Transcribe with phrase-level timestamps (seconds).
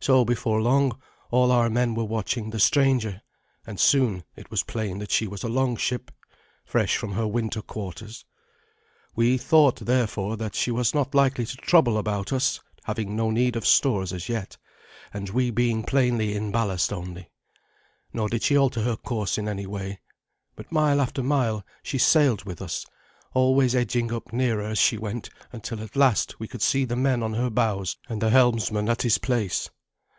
[0.00, 0.96] So before long
[1.32, 3.20] all our men were watching the stranger,
[3.66, 6.12] and soon it was plain that she was a longship,
[6.64, 8.24] fresh from her winter quarters.
[9.16, 13.56] We thought, therefore, that she was not likely to trouble about us, having no need
[13.56, 14.56] of stores as yet,
[15.12, 17.32] and we being plainly in ballast only.
[18.12, 19.98] Nor did she alter her course in any way,
[20.54, 22.86] but mile after mile she sailed with us,
[23.34, 27.20] always edging up nearer as she went, until at last we could see the men
[27.20, 29.68] on her bows and the helmsman at his place.